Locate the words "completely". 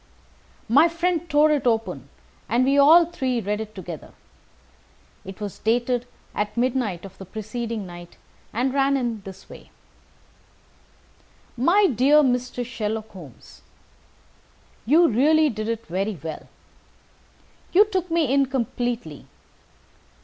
18.47-19.27